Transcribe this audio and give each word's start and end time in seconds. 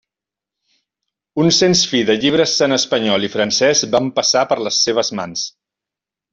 Un 1.43 1.49
sens 1.57 1.83
fi 1.91 2.01
de 2.07 2.15
llibres 2.23 2.55
en 2.69 2.75
espanyol 2.79 3.29
i 3.29 3.31
francès 3.37 3.87
van 3.99 4.11
passar 4.19 4.45
per 4.55 4.61
les 4.69 4.83
seves 4.89 5.17
mans. 5.23 5.49